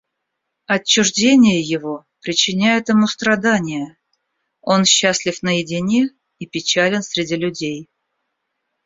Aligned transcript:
Отчуждение 0.65 1.61
его 1.61 2.07
причиняет 2.21 2.89
ему 2.89 3.05
страдания, 3.05 3.99
он 4.59 4.83
счастлив 4.83 5.37
наедине 5.43 6.09
и 6.39 6.47
печален 6.47 7.03
среди 7.03 7.35
людей. 7.35 7.87